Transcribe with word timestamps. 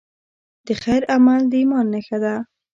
د 0.65 0.67
خیر 0.81 1.01
عمل 1.13 1.41
د 1.51 1.53
ایمان 1.61 1.85
نښه 1.93 2.17
ده. 2.23 2.35